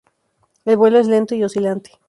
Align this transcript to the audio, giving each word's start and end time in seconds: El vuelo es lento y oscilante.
El 0.65 0.77
vuelo 0.77 0.97
es 0.97 1.05
lento 1.05 1.35
y 1.35 1.43
oscilante. 1.43 1.91